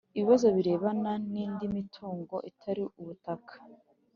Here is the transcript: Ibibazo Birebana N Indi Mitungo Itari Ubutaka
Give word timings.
Ibibazo 0.17 0.47
Birebana 0.55 1.11
N 1.31 1.33
Indi 1.45 1.65
Mitungo 1.75 2.35
Itari 2.49 2.83
Ubutaka 2.99 3.53